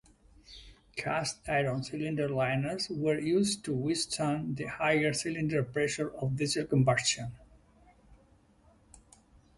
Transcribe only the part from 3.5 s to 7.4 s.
to withstand the higher cylinder pressure of Diesel combustion.